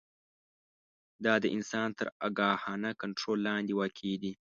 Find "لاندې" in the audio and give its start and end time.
3.47-3.73